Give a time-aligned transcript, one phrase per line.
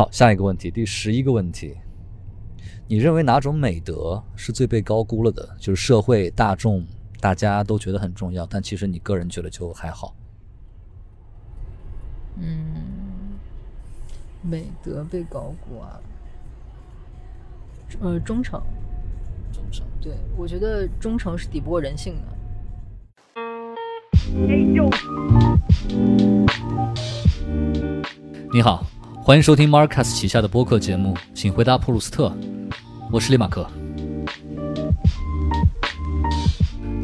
[0.00, 1.76] 好，下一个问题，第十一个问题，
[2.88, 5.46] 你认为哪种美德是最被高估了的？
[5.58, 6.82] 就是社会大众
[7.20, 10.16] 大家都觉得很重要，但其实你个人觉得就还好。
[12.38, 13.36] 嗯，
[14.40, 16.00] 美德被高估啊。
[18.00, 18.58] 呃，忠诚。
[19.52, 19.86] 忠诚。
[20.00, 22.22] 对，我觉得忠诚是抵不过人性的。
[28.50, 28.86] 你好，
[29.22, 32.34] 欢迎收听 Marcus 旗下的播客节目，请回答普鲁斯特。
[33.12, 33.68] 我是李马克。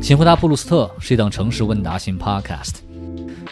[0.01, 2.77] 请回答普鲁斯特是一档诚实问答型 Podcast。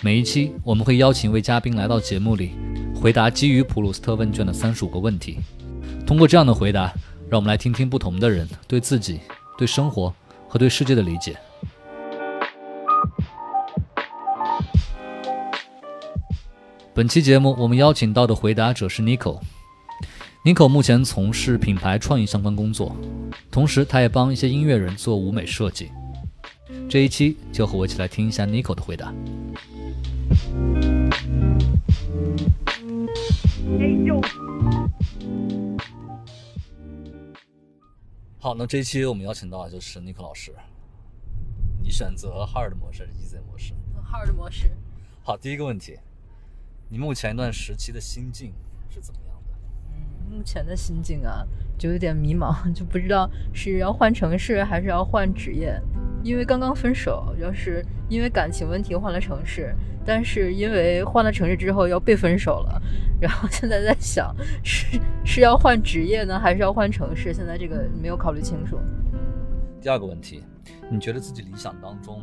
[0.00, 2.52] 每一期我们会邀请一位嘉宾来到节目里，
[2.94, 5.38] 回答基于普鲁斯特问卷的三十五个问题。
[6.06, 6.90] 通过这样的回答，
[7.28, 9.20] 让我们来听听不同的人对自己、
[9.58, 10.12] 对生活
[10.48, 11.36] 和对世界的理解。
[16.94, 19.40] 本期节目，我们邀请到的回答者是 Nico。
[20.44, 22.94] Nico 目前从事品牌创意相关工作，
[23.50, 25.90] 同时他也帮一些音乐人做舞美设计。
[26.88, 29.12] 这一期就和我一起来听一下 Nico 的回答。
[38.38, 40.54] 好，那这一期我们邀请到的就是 Nico 老师。
[41.82, 43.72] 你选择 Hard 模式还是 Easy 模式
[44.08, 44.70] ？Hard 模式。
[45.24, 45.98] 好，第一个问题。
[46.88, 48.52] 你目前一段时期的心境
[48.88, 49.52] 是怎么样的？
[49.92, 51.46] 嗯，目前的心境啊，
[51.76, 55.80] 就有点迷茫，就不知道是要换城市还是要换职业。
[56.22, 59.74] 因为刚刚分手，要是因为感情问题换了城市，
[60.06, 62.80] 但是因为换了城市之后要被分手了，
[63.20, 67.34] 然后现在在想是是要换职业呢，还是要换城市？
[67.34, 68.78] 现在这个没有考虑清楚。
[69.82, 70.42] 第二个问题，
[70.90, 72.22] 你觉得自己理想当中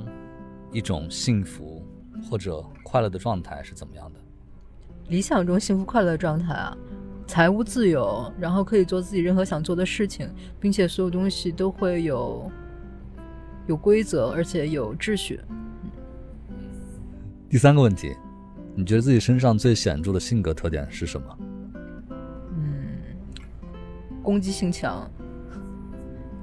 [0.72, 1.86] 一种幸福
[2.28, 4.20] 或者快乐的状态是怎么样的？
[5.10, 6.78] 理想中幸福快乐的状态啊，
[7.28, 12.50] 财务自由，然后可以做自己任何想做的事情，并且所有东西都会有
[13.68, 15.40] 有规则，而且有秩序。
[17.50, 18.16] 第三个问题，
[18.74, 21.38] 你觉得自己身上最显著的性格特点是什么？
[22.56, 22.96] 嗯，
[24.24, 25.06] 攻击性强，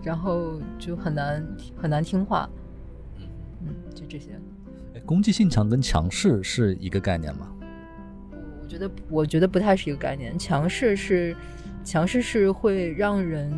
[0.03, 1.47] 然后就很难
[1.81, 2.47] 很难听话。
[3.63, 4.39] 嗯，就这些。
[5.07, 7.49] 攻击性强跟强势是一个概念吗？
[8.69, 10.39] 我觉得，我觉得不太是一个概念。
[10.39, 11.35] 强势是，
[11.83, 13.51] 强势是会让人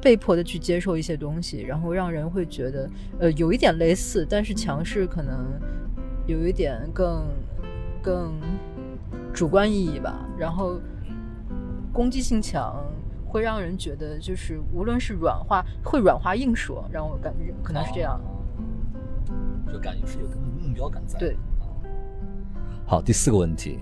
[0.00, 5.60] 被迫的去接受一些东西，然后让人会觉得，呃，有一点类似，但是强势可能
[6.26, 7.26] 有一点更
[8.02, 8.40] 更
[9.34, 10.26] 主观意义吧。
[10.38, 10.80] 然后
[11.92, 12.82] 攻击性强
[13.26, 18.18] 会让人觉得，就是无论是软化，会软化硬说，让我感觉可能是这样。
[19.70, 21.18] 就感觉是有个目标感在。
[21.18, 21.36] 对。
[22.86, 23.78] 好，第四个问题，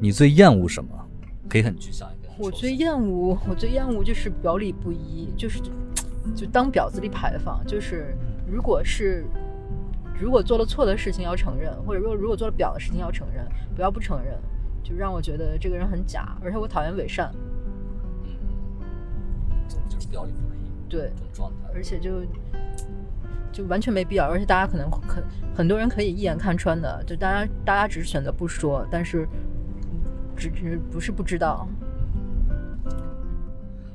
[0.00, 0.90] 你最厌恶什么？
[1.48, 2.32] 可以很具象一点。
[2.38, 5.60] 我最厌恶，我最厌恶就是表里不一，就是
[6.34, 7.64] 就当婊子里牌坊。
[7.64, 9.24] 就是如果是
[10.18, 13.46] 如果做了错的事情要承认，或者说如果做了表的事情要承认，
[13.76, 14.36] 不要不承认，
[14.82, 16.36] 就让我觉得这个人很假。
[16.42, 17.30] 而且我讨厌伪善。
[18.24, 18.30] 嗯，
[19.88, 20.88] 就是表里不一。
[20.88, 21.12] 对。
[21.14, 21.70] 这种状态。
[21.72, 22.22] 而且就。
[23.52, 25.22] 就完全没必要，而且大家可能很
[25.54, 29.28] 很多人可以一眼看穿的，就大家大家只是选择不说，但是
[30.36, 31.68] 只是不是不知道。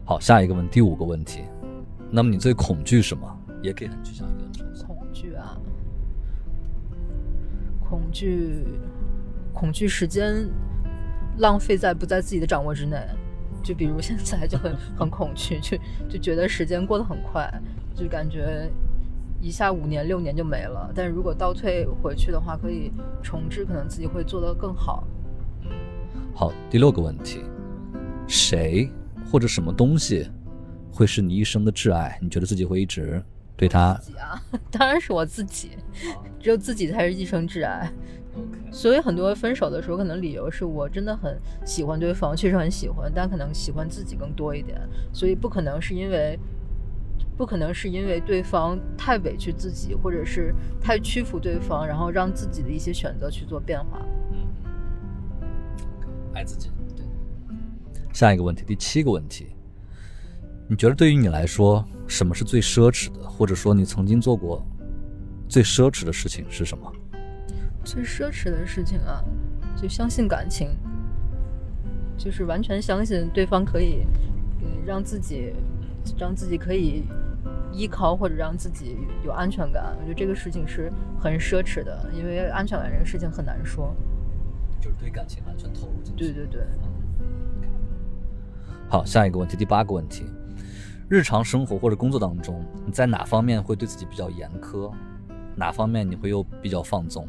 [0.05, 1.41] 好，下一个问第五个问题，
[2.09, 3.27] 那么你最恐惧什么？
[3.61, 4.47] 也可以很具象一个。
[4.85, 5.57] 恐惧啊，
[7.89, 8.63] 恐惧，
[9.51, 10.47] 恐惧时间
[11.39, 12.97] 浪费在不在自己的掌握之内，
[13.63, 17.51] 就比如现在就很很恐惧，就就觉得时间过得很快，
[17.95, 18.69] 就感觉。
[19.39, 25.07] 一下五年六年就没了，但是如果倒退回去的话，可以重置，可能自己会做得更好。
[26.33, 27.41] 好，第六个问题，
[28.27, 28.89] 谁
[29.31, 30.27] 或者什么东西
[30.91, 32.17] 会是你一生的挚爱？
[32.21, 33.23] 你觉得自己会一直
[33.55, 33.93] 对他？
[34.01, 35.71] 自己啊， 当然是我自己，
[36.39, 37.91] 只有自己才是一生挚爱。
[38.71, 44.79] 所以很多分手的时候，可能理由是我真的很喜欢对方，确实很喜欢，但可能喜欢自己更多一点，
[45.13, 46.37] 所以不可能是因为。
[47.37, 54.03] 不可能是因为对方太委屈自己，或者是太屈服对方，然后让自己的一些选择去做变化。
[54.31, 54.39] 嗯，
[56.33, 56.71] 爱自己。
[56.95, 57.05] 对。
[58.11, 59.49] 下一个问题，第七个问题，
[60.67, 63.29] 你觉得对于你来说，什么是最奢侈的？
[63.29, 64.65] 或者说你曾经做过
[65.47, 66.91] 最奢侈的事情是什么？
[67.83, 69.23] 最奢侈的事情啊，
[69.79, 70.69] 就相信感情，
[72.17, 74.07] 就是完全相信对方可以，
[74.63, 75.53] 嗯，让自己，
[76.17, 77.03] 让自己可以。
[77.71, 83.95] 依靠或者让自己有安全感，我觉得这个事情是很奢侈的，因为安全感这个事情很难说。
[84.79, 86.25] 就是对感情完全投入进去。
[86.25, 86.61] 对对对。
[88.89, 90.25] 好，下一个问题，第八个问题，
[91.09, 94.91] 日常生活或者工作当中，你在哪方面会对自己比较严苛？
[95.55, 97.27] 哪方面你会又比较放纵？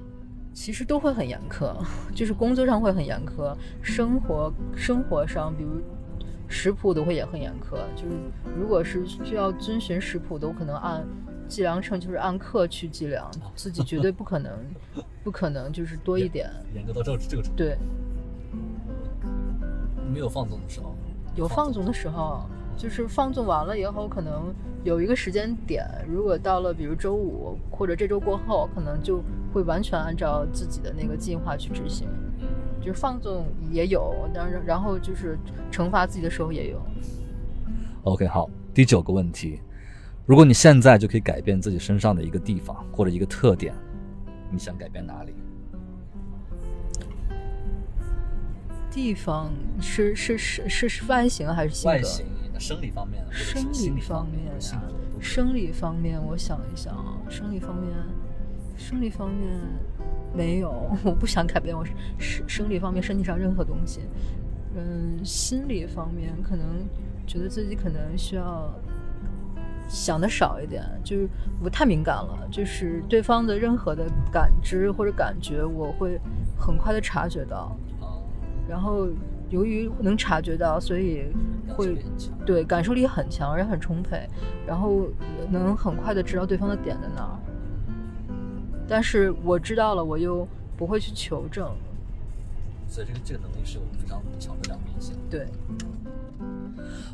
[0.52, 1.73] 其实都会很严苛，
[2.14, 5.81] 就是工作上会很严苛，生活生活上，比如
[6.49, 7.77] 食谱都会也很严苛。
[7.95, 8.17] 就是
[8.59, 11.06] 如果是需要遵循食谱，都可能按
[11.47, 14.53] 计量秤，就是按克去计量，自己绝对不可能，
[15.23, 16.50] 不可能就是多一点。
[16.75, 17.56] 严格到这这个程度。
[17.56, 17.79] 对，
[20.12, 20.95] 没有放纵的时候。
[21.37, 22.41] 有放纵的时候，
[22.77, 24.53] 就是放纵完了以后，可能
[24.83, 29.23] 有一个时间点，如果到了比如周五或者这周过后，可能就
[29.53, 32.09] 会完全按照自己的那个计划去执行。
[32.88, 35.38] 就是放纵也有，然然后就是
[35.70, 36.81] 惩罚自己的时候也有。
[38.05, 39.61] OK，好，第九个问题，
[40.25, 43.75] 如果你现在就可以改变自己身上的一个地方或者一个特点，
[44.50, 45.35] 你想改变哪里？
[48.91, 49.52] 地方
[49.82, 51.94] 是是是是是外形还是性格？
[51.94, 52.25] 外形、
[52.58, 54.82] 生理方面、生理方面啊，
[55.20, 57.93] 生理方面，我想一想啊，生理方面，
[58.79, 59.46] 生理方面
[60.35, 60.71] 没有，
[61.05, 61.85] 我不想改变我
[62.19, 64.01] 生生理方面身体上任何东西。
[64.77, 66.87] 嗯，心理方面可能
[67.27, 68.73] 觉得自己可能需要
[69.89, 71.29] 想的少一点，就是
[71.63, 76.21] 我太敏感了，就是对方的任何的感知或者感觉，我会
[76.57, 77.75] 很快的察觉到。
[78.69, 79.09] 然后，
[79.49, 81.33] 由于能察觉到，所以
[81.69, 81.97] 会
[82.45, 84.29] 对感受力很强，而且很充沛，
[84.67, 85.09] 然后
[85.51, 87.33] 能很快的知道对方的点在哪儿。
[88.88, 91.70] 但是我知道了，我又不会去求证。
[92.88, 95.14] 所以这个这个能力是有非常强的两面性。
[95.29, 95.46] 对。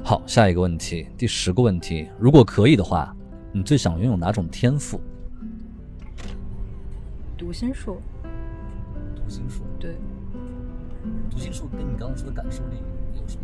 [0.04, 3.14] 好，下一个问题，第十个问题，如果可以的话，
[3.52, 5.00] 你最想拥有哪种天赋？
[7.36, 8.00] 读心术。
[9.16, 9.62] 读心术。
[9.80, 9.96] 对。
[11.28, 12.76] 读心术跟你刚刚说的感受力
[13.14, 13.42] 有什么？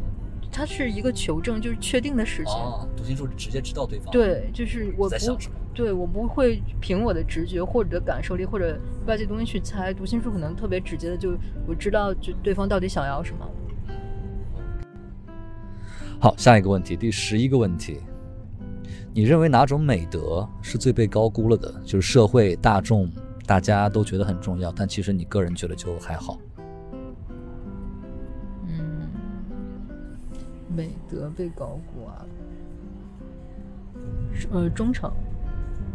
[0.52, 2.54] 它是一个求证，就是确定的事情。
[2.54, 4.10] 哦，读心术直接知道对方。
[4.12, 5.16] 对，就是我不？
[5.72, 8.76] 对我不会凭我的直觉或者感受力或者
[9.06, 9.94] 外界东西去猜。
[9.94, 11.32] 读心术可能特别直接的，就
[11.66, 13.48] 我知道就对方到底想要什么。
[16.18, 17.98] 好，下一个问题，第十一个问题，
[19.14, 21.72] 你认为哪种美德是最被高估了的？
[21.84, 23.08] 就是社会大众
[23.46, 26.36] 大家都觉得很重要，但其实你个人觉得就还好。
[30.74, 32.24] 美德被高估啊，
[34.52, 35.12] 呃，忠诚，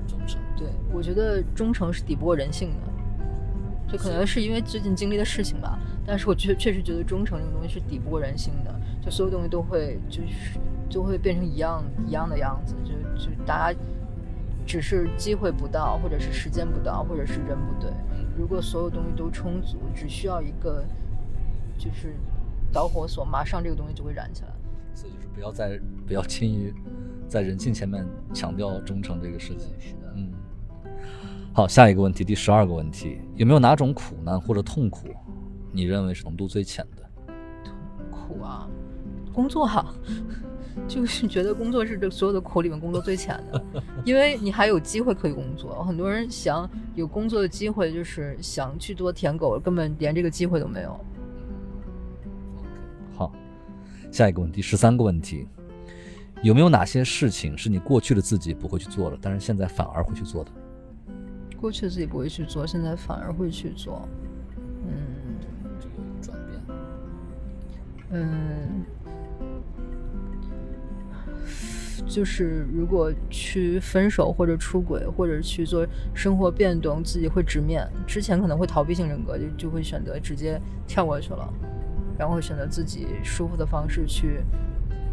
[0.08, 5.80] 忠诚，对我觉得忠诚是抵不过人性的，就可能是因为最近经历的事情吧。
[6.06, 13.80] 但是我确确实觉得忠诚这个东西是抵不过人性的，就所有东西都会就是就会变成一样一样的样子，就就大家
[14.68, 17.92] 只是机会不到，或者是时间不到，或者是人不对。
[18.38, 20.84] 如果所有东西都充足，只需要一个
[21.78, 22.14] 就是
[22.72, 24.50] 导火索，马上这个东西就会燃起来。
[24.96, 26.74] 所以就是不要再不要轻易
[27.28, 29.70] 在人性前面强调忠诚这个事情。
[29.80, 30.32] 是的，嗯。
[31.54, 35.08] 好，下一个问题，第十二个问题，有没有哪种苦难或者痛苦，
[35.72, 37.04] 你认为是浓度最浅的？
[37.64, 37.74] 痛
[38.10, 38.68] 苦啊，
[39.34, 39.94] 工作哈，
[40.88, 43.64] 就是觉得工作是这所有的苦里面工作最浅的，
[44.04, 45.82] 因为你还有机会可以工作。
[45.84, 51.00] 很多人想有工作的机会，就是想去做舔狗，根本连这个机会都没有。
[54.16, 55.46] 下一个问题，十三个问题，
[56.42, 60.52] 有没有哪些事情是你过去的自己不会去做的，但是现在反而会去做的？
[61.60, 64.08] 过去的自己不会去做，现在反而会去做。
[64.88, 65.36] 嗯，
[65.82, 66.62] 这个转变。
[68.12, 68.86] 嗯，
[72.08, 77.86] 就是如果去分手或者出轨或者去做生活变动，自己会直面。
[78.08, 80.58] 之前可能会逃避性人格，就就会选择直接
[80.88, 81.54] 跳过去了。
[82.18, 84.42] 然后选择自己舒服的方式去，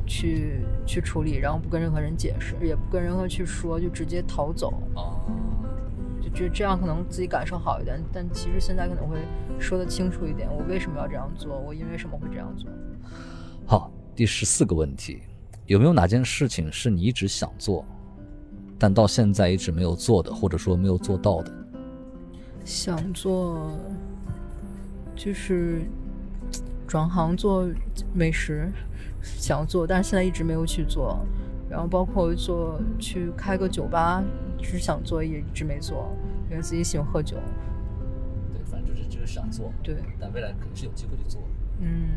[0.07, 4.73] 去去处理，然后不跟任何人解释，也不跟任何去说，就直接逃走。
[4.95, 5.21] 哦，
[6.21, 8.01] 就觉得这样可能自己感受好一点。
[8.13, 9.17] 但其实现在可能会
[9.59, 11.59] 说的清楚一点，我为什么要这样做？
[11.59, 12.71] 我因为什么会这样做？
[13.67, 15.23] 好，第十四个问题，
[15.67, 17.85] 有没有哪件事情是你一直想做，
[18.79, 21.53] 但到现在一直没有做的，或者说没有做到的？
[22.65, 23.77] 想做，
[25.17, 25.83] 就是。
[26.93, 27.67] 转行做
[28.13, 28.71] 美食，
[29.23, 31.25] 想做，但是现在一直没有去做。
[31.71, 34.23] 然后包括做去开个酒吧，
[34.59, 36.15] 只是想做，也一直没做，
[36.51, 37.39] 因为自己喜欢喝酒。
[38.53, 39.73] 对，反正就是就是想做。
[39.83, 39.97] 对。
[40.21, 41.41] 但未来肯定是有机会去做。
[41.81, 42.11] 嗯，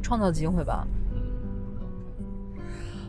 [0.00, 0.88] 创造机会吧。
[1.12, 2.62] 嗯。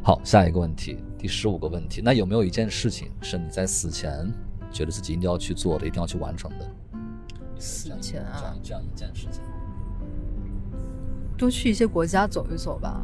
[0.04, 4.30] 好，下一个问题，第十五个问题，那有没有一件事情是你在死前
[4.74, 6.70] 觉得自己一定要去做的，一定要去完成的？
[7.58, 8.36] 死前啊。
[8.42, 9.42] 这样这样一件事情。
[11.38, 13.02] 多去一些国家走一走吧，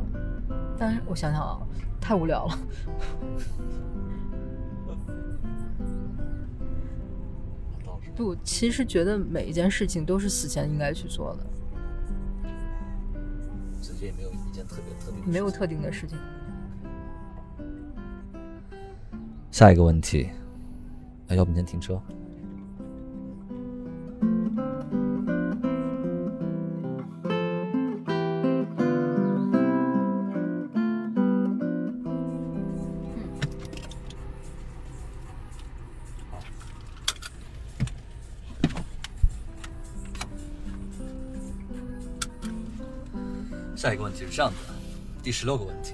[0.77, 1.59] 但是我想想啊，
[2.01, 2.57] 太无聊了。
[8.15, 12.49] 不，其实觉得每一件事情都是死前应该去做的。
[13.81, 16.15] 直接也没有一件特别特定，没有特定的事情。
[19.49, 20.29] 下一个问题，
[21.27, 21.99] 哎，要不你先停车。
[43.83, 44.57] 下一个问题是这样的，
[45.21, 45.93] 第十六个问题。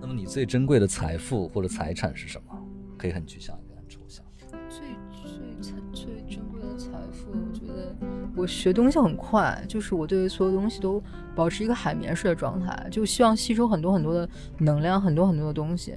[0.00, 2.66] 那么你最珍贵的财富或者财产是什么？
[2.96, 4.24] 可以很具象，也很抽象。
[4.70, 7.94] 最最最最珍贵的财富，我觉得
[8.34, 10.98] 我学东西很快，就是我对所有东西都
[11.34, 14.26] 保持一个海绵式的状态，就希望吸收很多很多的
[14.56, 15.94] 能量，很多很多的东西，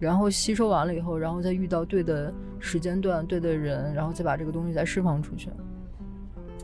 [0.00, 5.50] 然后吸收完了以后，然后再遇到对的时间段、对的人，然后再把这个东西再释放出去。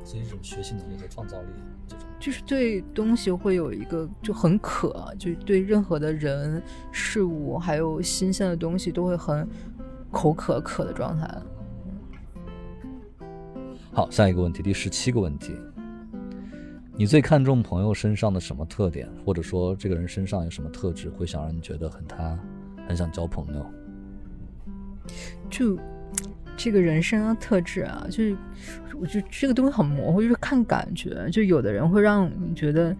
[0.02, 1.46] 所以这种学习能力和创造力。
[2.24, 9.46] 就是对东西会有一个就很渴，就对任何的人事物还有新鲜的东西都会很
[10.10, 11.30] 口渴渴的状态。
[13.92, 15.54] 好，下一个问题，第十七个问题，
[16.96, 22.38] 你最看重朋友身上的什么特点，或者说这个人身上有什么特质，会想让你觉得很他
[22.88, 23.66] 很想交朋友？
[25.50, 25.78] 就。
[26.64, 28.34] 这个人生的特质啊，就是，
[28.98, 31.28] 我觉得这个东西很模糊，就是看感觉。
[31.30, 32.96] 就有的人会让你觉得，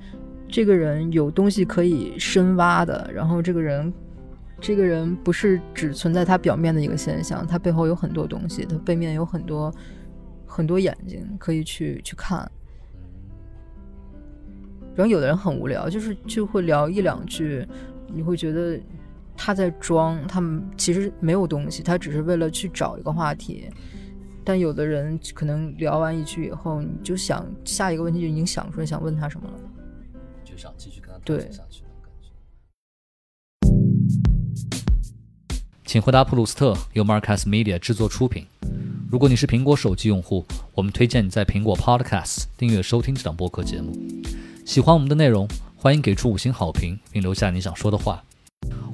[0.47, 3.91] 这个人有东西可以深挖的，然后这个人，
[4.61, 9.75] 这个人不是只存在他表面的一个现象，他背后有很多东西，他背面有很多
[10.45, 12.41] 很多眼睛可以去去看。
[14.95, 17.67] 然后有的人很无聊，就是就会聊一两句，
[18.13, 18.79] 你会觉得。
[19.37, 23.69] 他在装，他们其实没有东西，他只是为了去找一个话题。
[24.47, 29.59] 但有的人可能聊完一句以后，你就想下一个问题就已经想出来想问他什么了，
[30.45, 32.29] 就想继续跟他对下去感觉
[35.85, 38.47] 请回答普鲁斯特由 Marcus Media 制作出品。
[39.11, 43.93] 如果你是苹果手机用户，我们推荐你在苹果 Podcast 订阅收听这档播客节目。
[44.67, 48.23] 喜欢我们的内容，欢迎给出五星好评，并留下你想说的话。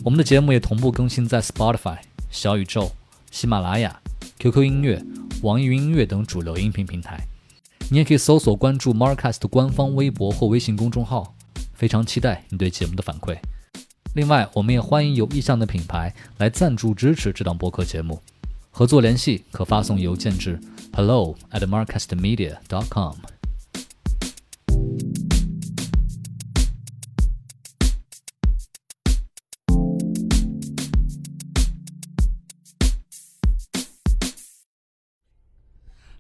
[0.03, 1.99] 我们的节目也同步更新在 Spotify、
[2.31, 2.91] 小宇宙、
[3.31, 4.01] 喜马拉雅、
[4.39, 5.05] QQ 音乐、
[5.43, 7.21] 网易云音乐等主流音频平台。
[7.91, 11.35] 你也可以搜索关注 Marcast 的官方微博或微信公众号。
[11.75, 13.37] 非常期待你对节目的反馈。
[14.15, 18.21] 另外，我们也欢迎有意向的品牌来赞助支持这档播客节目。
[18.71, 20.61] 合作联系可发送邮件至
[20.93, 23.40] hello at marcastmedia.com。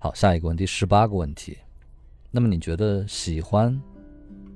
[0.02, 1.59] 好，下一个问题，十八个问题。
[2.30, 3.78] 那么你觉得喜欢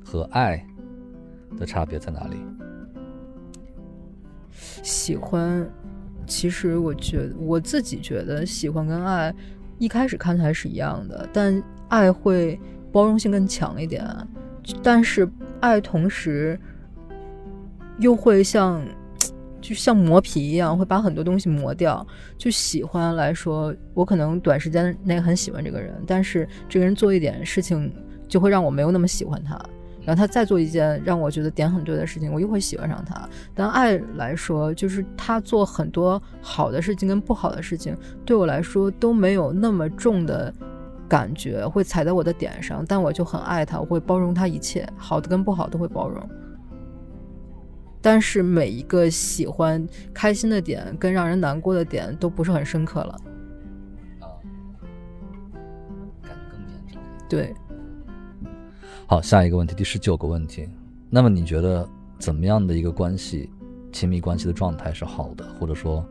[0.03, 0.67] 和爱
[1.59, 2.39] 的差别在哪里？
[4.83, 5.71] 喜欢，
[6.27, 9.35] 其实我觉得我自己觉得喜欢跟爱
[9.79, 12.59] 一开始看起来是一样的，但爱会
[12.91, 14.03] 包容性更强一点，
[14.83, 16.59] 但是爱同时
[17.99, 18.83] 又会像。
[19.65, 22.07] 就像磨皮一样，会把很多东西磨掉。
[22.37, 27.91] 就喜欢来说，我可能短时间内很喜欢这个人，但是这个人做一点事情，
[28.29, 29.59] 就会让我没有那么喜欢他。
[30.05, 33.27] 然后他再做一件让我觉得点很对的事情，我又会喜欢上他。
[33.55, 40.53] 但爱来说，就是他做很多好的事情跟不好的事情，对我来说都没有那么重的
[41.09, 42.85] 感觉，会踩在我的点上。
[42.87, 46.29] 但我就很爱他，我会包容他一切，好的跟不好都会包容。
[48.05, 53.19] 但是每一个喜欢开心的点跟让人难过的点都不是很深刻了，
[54.21, 54.29] 啊，
[56.23, 57.03] 感觉更。
[57.27, 57.55] 对，
[59.07, 60.69] 好，下一个问题，第十九个问题。
[61.09, 63.49] 那么你觉得怎么样的一个关系，
[63.91, 65.43] 亲密关系的状态是好的？
[65.59, 66.07] 或者说，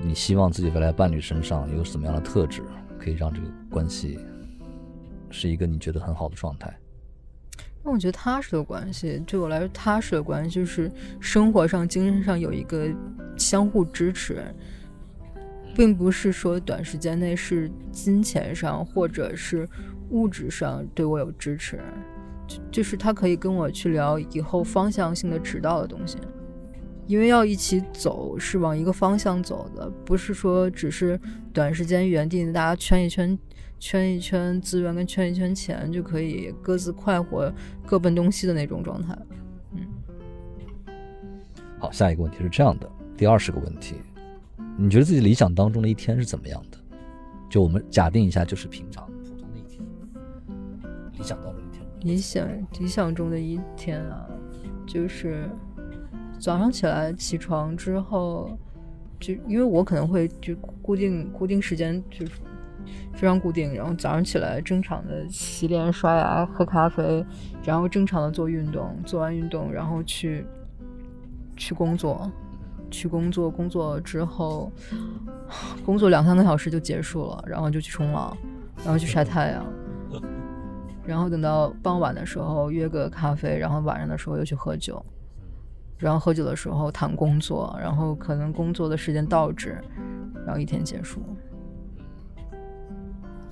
[0.00, 2.62] 你希望自己未来伴侣身上有什么样的特质，
[2.98, 4.18] 可以让这个关系
[5.28, 6.74] 是一个你觉得很好的状态？
[7.88, 12.86] 那我觉得踏实的关系，对我来说，踏实的关系就是生活上、精神上有一个
[13.34, 14.42] 相互支持，
[15.74, 19.66] 并不是说短时间内是金钱上或者是
[20.10, 21.80] 物质上对我有支持，
[22.46, 26.18] 就就是他可以跟我去聊以后方向性的指导的东西，
[27.06, 31.18] 因为要一起走是往一个方向走的，不是说只是
[31.54, 33.38] 短时间原地大家圈一圈。
[33.78, 37.52] 圈一圈资源跟圈一圈钱就可以各自快活、
[37.86, 39.16] 各奔东西的那种状态。
[39.72, 39.86] 嗯，
[41.78, 43.96] 好，下一个问题是这样的，第二十个问题，
[44.76, 46.78] 你觉得自己理想当中的一天是怎么样的？
[47.48, 49.82] 就我们假定一下，就是平常普通的一天，
[51.16, 51.86] 理想当中一天。
[52.00, 54.26] 理想理想中的一天啊，
[54.86, 55.48] 就是
[56.38, 58.50] 早上起来起床之后，
[59.18, 62.32] 就因为我可能会就固定固定时间就是
[63.14, 67.24] 非常固定，然后早上起来正常的洗脸、刷牙、喝咖啡，
[67.64, 70.46] 然后正常的做运动，做完运动然后去
[71.56, 72.30] 去工作，
[72.90, 74.70] 去工作，工作之后
[75.84, 78.36] 工作两三个小时就结束了，然后就去冲浪，
[78.84, 79.64] 然后去晒太阳。
[81.04, 85.02] 然后等到傍晚的时候约个咖啡，然后晚上的时候又去喝酒，
[85.96, 89.82] 然后喝酒的时候谈工作，然后可能工作的时间倒置，
[90.44, 91.22] 然后一天结束。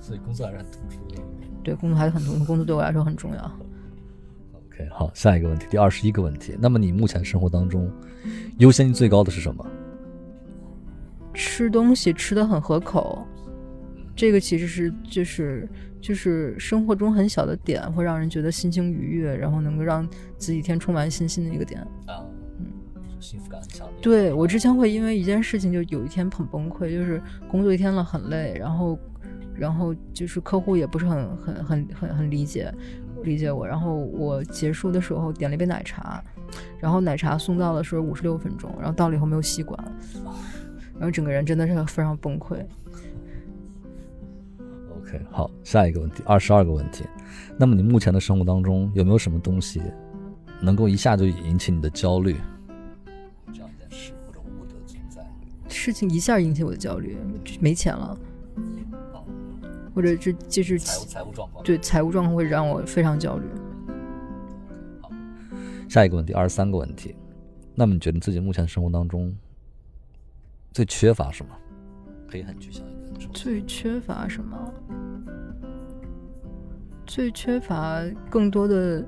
[0.07, 1.21] 所以工作还是很突出的。
[1.61, 3.51] 对，工作还是很突出，工作对我来说很重要。
[4.53, 6.55] OK，好，下一个问题，第二十一个问题。
[6.57, 7.91] 那么你目前生活当中
[8.59, 9.67] 优先级最高的是什么？
[11.33, 13.27] 吃东西吃的很合口，
[14.15, 15.67] 这个其实是就是
[15.99, 21.81] 就是生活中很小的点，会让人觉得心情愉悦，然后能够让自己一天充满信心的一个点。
[22.05, 22.23] 啊，
[22.59, 22.65] 嗯，
[23.19, 23.95] 幸福感很强烈。
[24.01, 28.97] 对我之前会因为一件事情就有一天很崩溃，就是工作一天了很累，然后
[29.57, 32.73] 然后就是客户也不是很很很很很理解
[33.23, 36.23] 理解我，然后我结束的时候点了一杯奶茶，
[36.79, 39.77] 然后奶茶送到的时候五十六分钟，然后到了以后没有吸管，
[40.93, 42.63] 然后整个人真的是非常崩溃。
[44.99, 47.05] OK，好，下一个问题，二十二个问题。
[47.57, 49.81] 那么你目前的生活当中有没有什么东西
[50.61, 52.35] 能够一下就引起你的焦虑？
[53.53, 55.25] 这样一件事或者物的存在。
[55.67, 57.17] 事情一下引起我的焦虑，
[57.59, 58.17] 没钱了，
[59.97, 61.63] 或者是就是财务财务状况。
[61.63, 63.45] 对财务状况会让我非常焦虑。
[65.89, 67.15] 下一个问题，二十三个问题。
[67.73, 69.35] 那么你觉得自己目前生活当中
[70.71, 71.51] 最缺乏什么？
[72.29, 73.31] 可以很具象一点说。
[73.33, 74.71] 最缺乏什么？
[77.07, 79.03] 最缺乏更多的、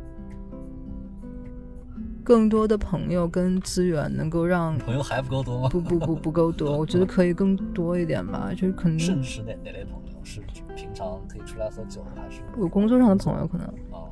[2.23, 5.69] 更多的朋友跟资源，能够让朋友还不够多吗？
[5.69, 8.51] 不不不不够多， 我觉得可以更多一点吧。
[8.55, 10.17] 就是可能甚是哪哪类朋友？
[10.23, 10.63] 是平
[10.99, 14.03] 常可以出来喝酒，还是有工作上的朋友可能啊？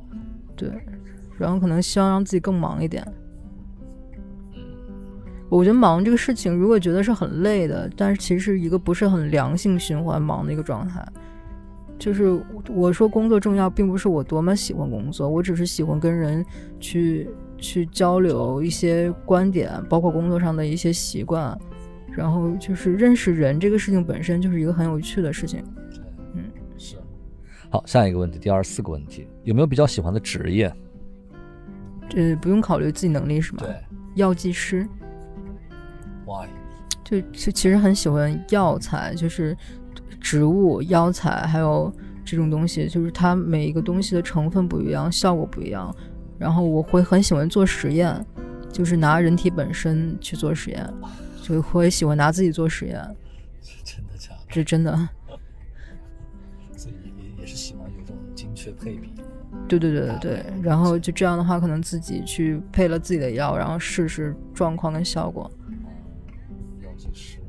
[0.56, 0.72] 对，
[1.38, 3.06] 然后可能希望让自己更忙一点。
[5.50, 11.06] 我觉得忙这个事情，如果觉得是很累的，但是其实是一个不是很良性循环忙的一个状态。
[12.00, 16.46] 就是我说工作重要，并不是我多么喜欢工作，我只是喜欢跟人
[16.80, 21.58] 去去交流一些观点，包括工作上的一些习惯，
[22.12, 25.64] 然后就是认识人这个事情本身就是一个很有趣的事情。
[27.70, 30.74] 好，下一个问题，第二十四个问题，有没有比较喜欢的职业？
[32.10, 33.60] 这不用考虑自己能力是吗？
[33.60, 33.76] 对，
[34.16, 34.88] 药剂师。
[36.26, 36.48] Why？
[37.04, 39.56] 就就其实很喜欢药材，就是
[40.22, 45.94] 植物、药材，还有这种东西，就是它每一个东西的成分不一样，效果不一样。
[46.38, 48.26] 然后我会很喜欢做实验，
[48.72, 50.90] 就是拿人体本身去做实验，
[51.42, 52.96] 就会喜欢拿自己做实验。
[53.84, 54.40] 真的假的？
[54.48, 55.10] 这真的。
[59.68, 65.50] 对对对对对，然后就这样的话，可能自己去配了自己的药，然后试试状况跟效果。
[66.84, 67.40] 药剂师。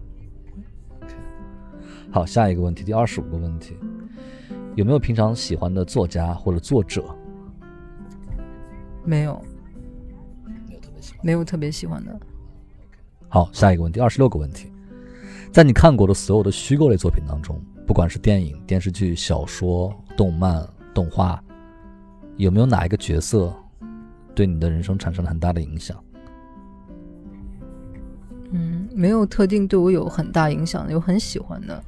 [2.10, 3.76] 好，下一个问题，第二十五个问题，
[4.74, 7.04] 有没有平常喜欢的作家或者作者？
[9.04, 9.42] 没有，
[10.66, 11.20] 没有特别喜欢。
[11.22, 12.20] 没有特别喜欢的。
[13.28, 14.72] 好，下一个问题，二十六个问题，
[15.52, 20.66] 在你看过的所有的虚构类作品当中，不管是电影、电视剧、小说、动漫、
[20.98, 21.40] 动画，
[22.38, 23.54] 有没有哪一个角色
[24.34, 25.96] 对你的人生产生了很大的影响？
[28.50, 31.80] 嗯，没有特定对我有很大影响的，有很喜欢的。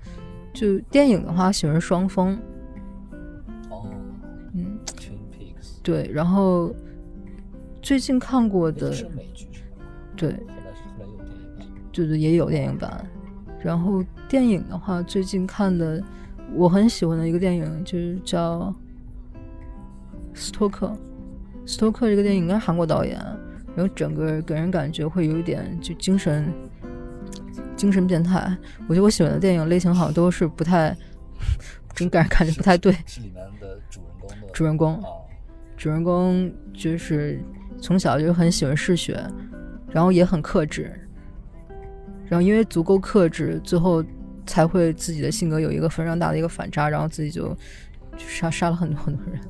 [0.53, 2.39] 就电影的话，喜欢双峰。
[3.69, 3.85] 哦，
[4.55, 4.79] 嗯，
[5.83, 6.73] 对，然后
[7.83, 9.85] 最近看过的，是美剧是吧？
[10.17, 10.37] 对，
[11.91, 13.05] 就是也有电影版。
[13.61, 16.01] 然后电影的话，最近看的
[16.55, 18.61] 我很喜欢的一个电影就是叫
[20.35, 20.87] 《斯托克》。
[21.67, 23.17] 斯托克这个电影应该韩国导演，
[23.77, 26.53] 然后整个给人感觉会有一点就精神
[27.77, 28.57] 精神变态。
[28.89, 30.97] 我觉得我喜欢的电影类型好像都是不太，
[31.95, 32.93] 总给人感觉不太对。
[33.07, 35.03] 是里面的主人公的主人公，啊，
[35.77, 37.41] 主人公就是
[37.81, 39.23] 从小就很喜欢嗜血，
[39.91, 40.91] 然后也很克制，
[42.27, 44.05] 然后因为足够克制，最后
[44.45, 47.49] 才会自己的性格有一个非常大的一个反差，然后自己就
[48.17, 49.41] 就杀杀了很多很多人。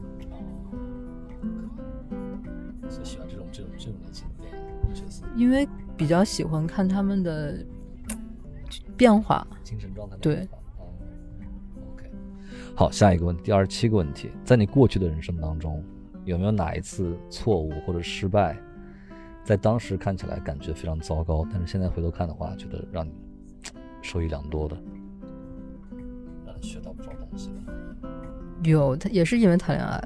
[2.91, 5.25] 所以喜欢这种这种这种类型的电影角色。
[5.37, 7.65] 因为比较喜欢看他们的
[8.97, 9.47] 变化。
[9.63, 10.59] 精神状态的对变化。
[10.79, 10.93] 哦
[11.95, 12.11] ，OK。
[12.75, 15.83] 好，下一个问题，第二十七个问题，在你过去的人生当中，
[16.25, 18.59] 有没有哪一次错误或者失败，
[19.45, 23.13] 在当时看起来感觉非常糟糕，但是现在回头看的话，觉得让你
[24.03, 24.77] 受益良多的，
[26.45, 27.51] 让你学到不少东西。
[28.65, 30.03] 有，他也是因为谈恋爱，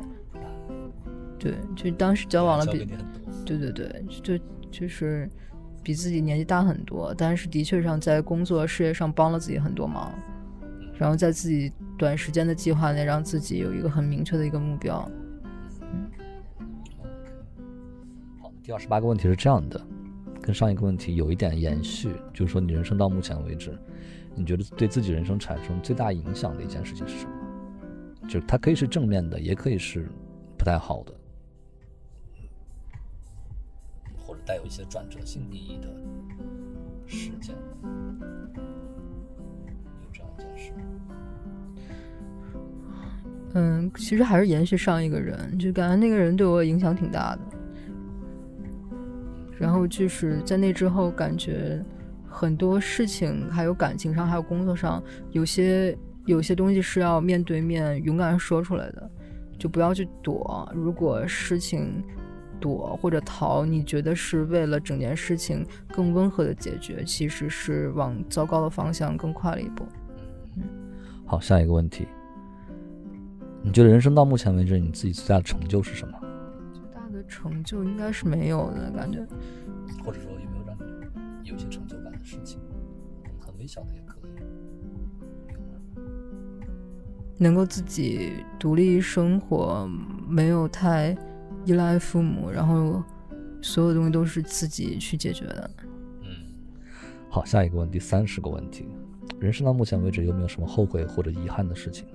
[1.44, 2.88] 对，就当时交往了比。
[3.44, 4.38] 对对对，就
[4.70, 5.28] 就是
[5.82, 10.10] 比自己年纪大很多，但是的确上在工作事业上帮了自己很多忙，
[10.98, 15.06] 然后在自己短时间的计划内，让自己有一个很明确的一个目标。
[15.82, 16.10] 嗯
[18.40, 19.78] 好，第二十八个问题是这样的，
[20.40, 23.78] 跟上一个问题有一点延续，就是说你人生到目前为止，
[24.34, 27.32] 你觉得对自己人生产生最大影响的一件事情是什么？
[28.26, 30.08] 就是它可以是正面的，也可以是
[30.56, 31.12] 不太好的，
[34.46, 35.88] 带有一些转折性意义的
[37.06, 37.54] 事件。
[40.02, 40.72] 有这样一件事，
[43.54, 47.40] 嗯，其实还是延续上一个人，就感觉那个人对我影响挺大的。
[49.56, 51.80] 然后就是在那之后，感觉
[52.28, 59.10] 很多事情，还有感情上，还有工作上，有些有些东西是要面对面勇敢说出来的，
[59.56, 60.68] 就不要去躲。
[60.74, 62.02] 如果事情
[62.60, 69.84] 躲或者逃，你觉得是为了整件事情更温和的解决，其实是往糟糕的方向更快了一步。
[70.56, 70.62] 嗯
[71.26, 72.06] 好，下一个问题，
[73.62, 76.18] 你觉得人生到目前为止，你自己最大的成就是什么？
[76.72, 79.26] 最大的成就应该是没有的感觉。
[80.04, 80.76] 或者说有没有让
[81.42, 82.60] 你有些成就感的事情，
[83.40, 84.20] 很微小的也可以。
[87.36, 89.88] 能够自己独立生活，
[90.28, 91.16] 没有太
[91.64, 93.02] 依赖父母，然后
[93.62, 95.70] 所有东西都是自己去解决的。
[96.22, 96.28] 嗯，
[97.30, 98.86] 好，下一个问题，三十个问题，
[99.40, 102.06] 人生到目前为止有没有什么后悔或者遗憾的事情？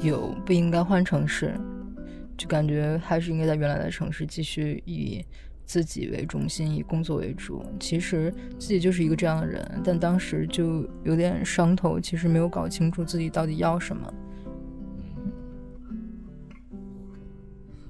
[0.00, 1.52] 有不应该换城市，
[2.36, 5.24] 就感觉还是应该在原来的城市继续以
[5.64, 7.64] 自己为中心，以工作为主。
[7.80, 14.14] 其实自己就是一个这样的人，但当时就有点伤头，其实没有搞清楚自己到底要什么。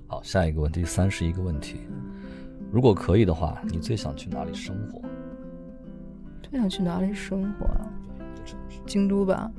[0.09, 1.81] 好，下一个问题，三十一个问题，
[2.73, 5.03] 如果可以的话，你最想去哪里生活？
[6.43, 7.87] 最想去哪里生活啊？
[8.87, 9.53] 京都吧。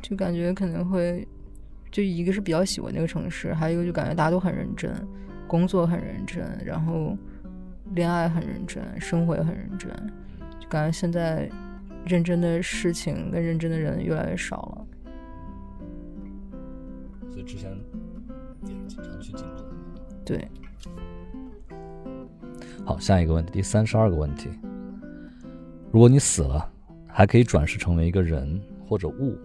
[0.00, 1.26] 就感觉可能会，
[1.90, 4.94] 就一个是比较喜欢那个城市，还有一个就感觉大家都很认真，
[5.48, 7.18] 工作很认真，然后
[7.96, 9.90] 恋爱很认真，生活也很认真，
[10.60, 11.50] 就感觉现在
[12.06, 14.86] 认真的事情跟认真的人越来越少了。
[17.28, 17.76] 所以之前
[18.62, 19.64] 也经常去京都。
[20.24, 20.48] 对，
[22.84, 24.50] 好，下一个问题，第三十二个问题，
[25.90, 26.70] 如果你死了，
[27.06, 29.38] 还可以转世成为一个人或者物，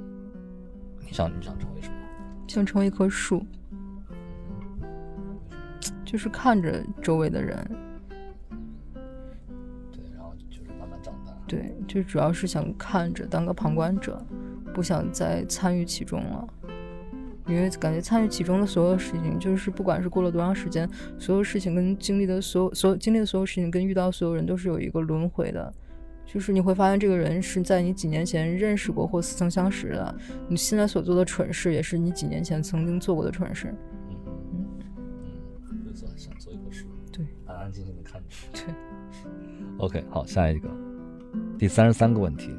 [1.06, 1.96] 你想你想成为什么？
[2.48, 3.44] 想成为一棵树，
[6.06, 7.58] 就是看着周围的人，
[9.92, 11.32] 对，然后就是慢慢长大。
[11.48, 14.24] 对，就主要是想看着当个旁观者，
[14.74, 16.48] 不想再参与其中了。
[17.48, 25.74] 因为感觉参与其中的所有事情，就是不管是过了多长时间，所有事情跟经历的所有所有经历的所有事情，跟遇到所有人都是有一个轮回的。
[26.26, 30.16] 就是你会发现，这个人是在你几年前认识过或似曾相识的，
[30.48, 33.76] 你现在所做的蠢事，也是你几年前曾经做过的蠢事。
[34.10, 34.66] 嗯
[35.70, 38.28] 嗯，就做想做一个事，对，安安静静的看着。
[38.54, 38.74] 对，
[39.78, 40.70] OK，好，下一个，
[41.60, 42.56] 第三十三个问题，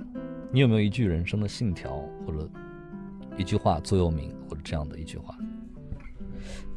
[0.53, 2.49] 你有没有一句人生的信条或者
[3.37, 5.37] 一句话座右铭或者这样的一句话？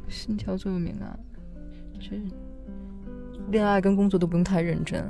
[0.08, 1.18] 心跳座右铭啊，
[2.00, 2.18] 这
[3.52, 5.06] 恋爱跟工作都不用太认真。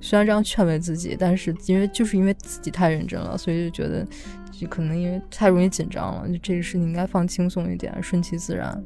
[0.00, 4.06] 虽然这样劝慰自己，但是因为就是因为自己太认真了，所以就觉得
[4.52, 8.82] 就可能因为太容易紧张了，就这个事情应该放轻松一点，顺其自然。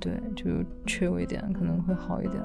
[0.00, 0.50] 对，就
[0.86, 2.42] chill 一点可能会好一点。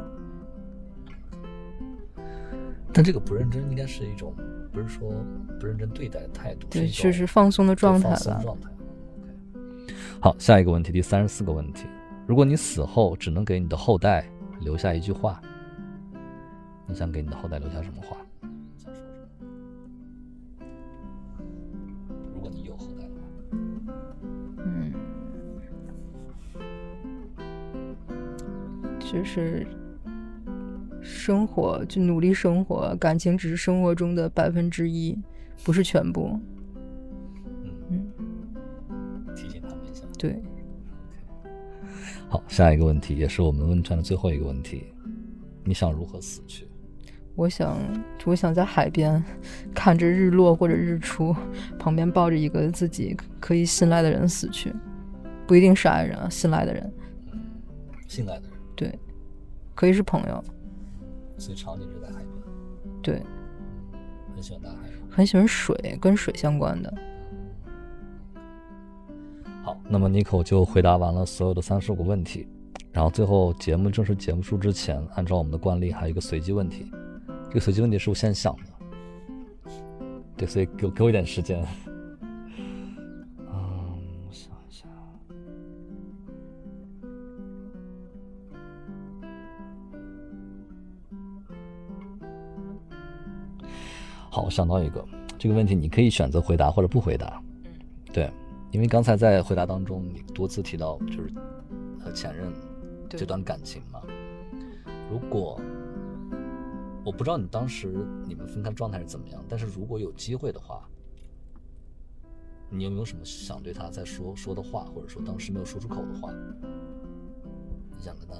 [2.91, 4.33] 但这个不认真应该是一种，
[4.71, 5.11] 不是说
[5.59, 8.39] 不认真对待的态度，对，一种就是放松的状态吧。
[8.41, 8.69] 状态。
[8.69, 11.87] OK，好，下一个问题，第三十四个问题，
[12.27, 14.29] 如果你死后只能给你的后代
[14.61, 15.41] 留下一句话，
[16.87, 18.17] 你想给你的后代留下什么话？
[18.77, 20.65] 想说什么？
[22.33, 23.53] 如果你有后代的话，
[24.65, 24.93] 嗯，
[28.99, 29.65] 就是
[31.01, 35.17] 生活，就努力生活，感情只是生活中的百分之一，
[35.63, 36.39] 不是全部。
[37.89, 38.09] 嗯。
[38.89, 40.03] 嗯，提醒他们一下。
[40.17, 40.41] 对，
[42.27, 44.83] 好，下一个问题也是我们问卷的最后一个问题，
[45.63, 46.67] 你想如何死去？
[47.35, 47.77] 我想，
[48.25, 49.23] 我想在海边
[49.73, 51.33] 看着日落或者日出，
[51.77, 54.73] 旁边抱着一个自己可以信赖的人死去，
[55.47, 56.93] 不一定是爱人啊，信赖的人，
[58.07, 58.99] 信赖的人，对，
[59.73, 60.43] 可以是朋友，
[61.39, 62.27] 所以场景就在海边，
[63.01, 63.23] 对，
[64.35, 66.93] 很喜欢大海，很喜欢水，跟水相关的。
[69.63, 72.47] 好，那么 Nico 就回答完了所有的三十五个问题，
[72.91, 76.91] 然后最后节目正式结束之前，按照我们的惯例，还有一个随机问题。
[77.47, 79.71] 这个随机问题是我现在想的，
[80.37, 81.65] 对，所以给给我一点时间。
[94.31, 95.03] 好，我想到一个，
[95.39, 97.41] 这个问题你可以选择回答或者不回答。
[97.63, 97.71] 嗯，
[98.13, 98.31] 对，
[98.71, 101.33] 因为刚才在回答当中，你多次提到就是
[101.99, 102.53] 和前任
[103.09, 104.01] 这段感情嘛。
[105.09, 105.59] 如果
[107.03, 110.87] 我不知道你当时你们分开状态是怎么样，但是如果有机会的话，
[112.69, 116.31] 你有没有什么想对他再说说的话，或者说当时没有说出口的话，
[117.97, 118.35] 你想跟他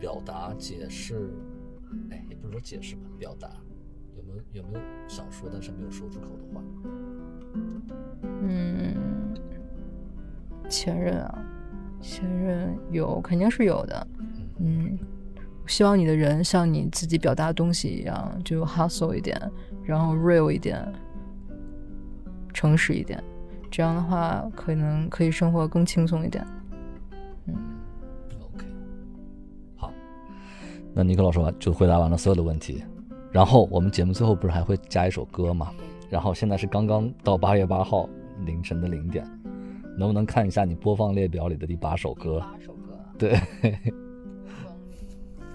[0.00, 1.30] 表达、解释？
[2.10, 3.50] 哎，也不是说解释吧，表达
[4.16, 6.62] 有没有有没有想说但是没有说出口的话？
[8.42, 8.94] 嗯，
[10.68, 11.44] 前任啊，
[12.00, 14.06] 前任有肯定是有的，
[14.58, 14.98] 嗯。
[15.68, 19.36] 希望你的人像你自己表达的东西一样，就 hustle 一点，
[19.82, 20.80] 然后 real 一点，
[22.54, 23.20] 诚实一点，
[23.68, 26.46] 这样的话可能可以生活更轻松一点。
[27.46, 27.54] 嗯
[28.44, 28.64] ，OK，
[29.74, 29.92] 好，
[30.94, 32.84] 那尼克老师完就回答完了所有的问题，
[33.36, 35.70] 然后我们节目最后不是还会加一首歌吗？
[36.08, 38.08] 然后现在是刚刚到八月八号
[38.46, 39.28] 凌晨的零点，
[39.98, 42.40] 能不能看一下你播放列表里的第八首歌？
[42.40, 43.32] 八首歌，对。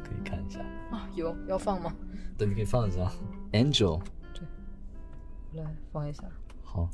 [0.03, 0.59] 可以看一下。
[0.91, 1.91] 啊有要放吗？
[2.37, 3.11] 对，你可以放一下。
[3.51, 3.99] Angel。
[4.31, 4.43] 对，
[5.63, 6.23] 来放一下。
[6.63, 6.87] 好。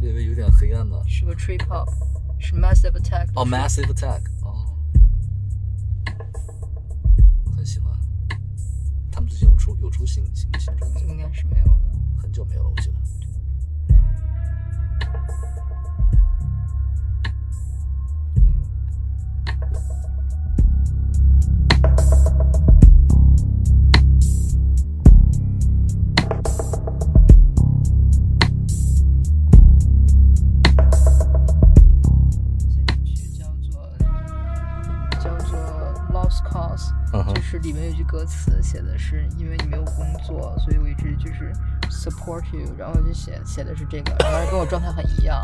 [0.00, 1.02] 略微有点黑暗的。
[1.08, 1.88] 是个 trip hop，
[2.38, 3.28] 是 Massive Attack。
[3.34, 4.22] 哦，Massive Attack。
[4.42, 4.76] 哦。
[7.44, 7.92] 我很喜欢。
[9.10, 11.06] 他们最近有出有出新新新专辑？
[11.06, 11.80] 应该是没有了。
[12.16, 12.94] 很久没有了，我记得。
[38.68, 41.50] 写的是，因为你没有工作，所以我一直就是
[41.90, 45.42] support you，然后就写写的是这个，然后跟我状态很一样。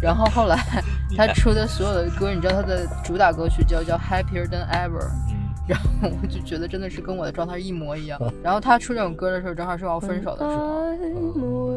[0.00, 0.56] 然后后来
[1.14, 5.10] 他出的所有的歌，你知道他的主打歌曲叫叫 Happier Than Ever，
[5.68, 8.18] 然后我就觉得真的是跟我的状态一模一样。
[8.42, 11.74] 然后他出这种歌的时候，正好是我要分手的时候。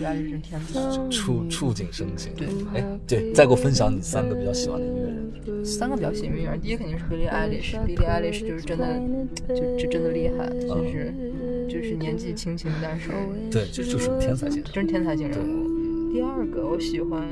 [0.00, 2.32] 压力是天才，触触景生情。
[2.36, 5.17] 对，哎，对，再给我分享你三个比较喜欢的音乐人。
[5.64, 9.00] 三个比较喜欢音乐人，第一肯定是 Billie Eilish，Billie Eilish 就是真的，
[9.48, 11.12] 就就真的厉害，就是
[11.68, 13.10] 就是年纪轻轻，但是
[13.50, 16.12] 对，就就是天才型，真是天才型人物。
[16.12, 17.22] 第二个我喜欢，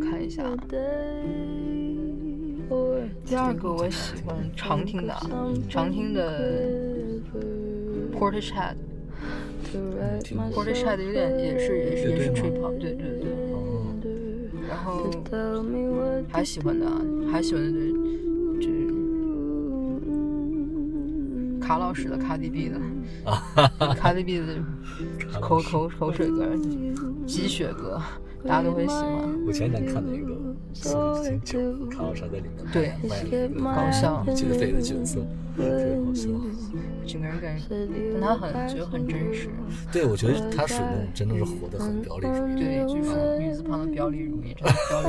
[0.00, 0.42] 看一下，
[3.26, 5.14] 第二个我喜欢常听的，
[5.68, 6.40] 常听的
[8.18, 8.76] Portishead。
[10.52, 13.43] Portishead 有点也是也是也是吹泡，对对对。
[14.84, 15.10] 然后
[16.28, 16.86] 还喜欢的
[17.32, 17.70] 还喜欢的
[18.60, 18.92] 就是
[21.58, 22.78] 卡老师的卡迪 B 的，
[23.94, 24.44] 卡迪 B 的
[25.40, 26.46] 口口口水歌、
[27.26, 27.98] 鸡血歌，
[28.46, 29.26] 大家都会喜欢。
[29.46, 30.34] 我前两天看了一个。
[30.74, 30.90] 苏
[31.22, 32.92] 醒酒，卡老师在里面对
[33.62, 35.20] 搞笑劫匪的角色。
[37.06, 37.64] 整个人感觉，
[38.12, 39.48] 但他很觉得很真实。
[39.92, 42.56] 对，我觉得他属于那种真的是活得很表里如一。
[42.60, 45.08] 对，就是女字旁的表里如一，真的表里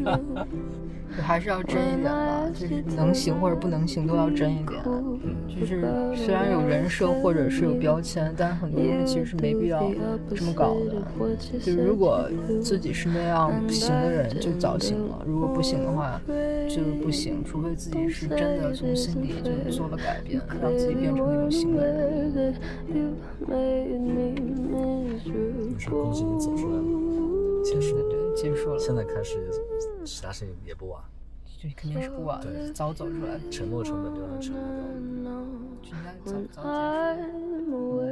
[0.00, 0.44] 如一。
[1.16, 4.82] 就还是要真一点吧，就是能行或者不能行都要真一点。
[5.48, 5.82] 就是
[6.14, 9.82] 虽然有人设或者是有标签，但很多东西其实是没必要
[10.34, 10.96] 这么搞的。
[11.60, 12.28] 就如果
[12.60, 16.20] 自己是那样行的人，就早行了；如果不行的话，
[16.68, 17.42] 就不行。
[17.44, 22.54] 除非自己是真的从心底就做了改变，让自己变成那种行的人。
[25.78, 26.82] 是恭喜你走出来了，
[27.64, 28.78] 结束了，对，结束了。
[28.78, 29.50] 现在开始，
[30.04, 31.02] 其他事情也不晚。
[31.76, 32.40] 肯定是不晚。
[32.40, 33.38] 的，早走出来。
[33.50, 34.62] 承诺成本就让承诺
[35.22, 35.32] 掉。
[35.90, 38.02] 应该早早结束。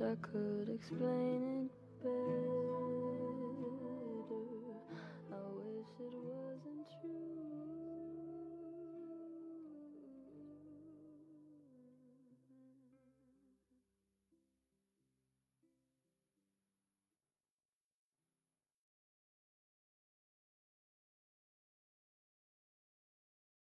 [0.00, 1.72] I could explain it
[2.02, 2.47] better